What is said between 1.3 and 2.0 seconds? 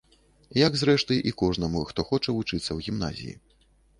і кожнаму,